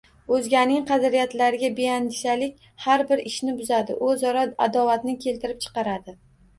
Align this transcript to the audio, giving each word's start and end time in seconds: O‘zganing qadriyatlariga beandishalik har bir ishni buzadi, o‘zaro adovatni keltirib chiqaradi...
O‘zganing 0.35 0.79
qadriyatlariga 0.91 1.69
beandishalik 1.81 2.67
har 2.87 3.05
bir 3.13 3.23
ishni 3.35 3.57
buzadi, 3.61 4.01
o‘zaro 4.11 4.51
adovatni 4.69 5.19
keltirib 5.25 5.67
chiqaradi... 5.71 6.23